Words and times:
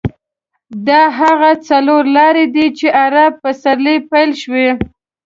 دا 0.87 1.01
هغه 1.19 1.51
څلور 1.69 2.03
لارې 2.17 2.45
ده 2.55 2.65
چې 2.77 2.87
عرب 3.01 3.31
پسرلی 3.43 3.97
پیل 4.09 4.31
شو. 4.41 4.61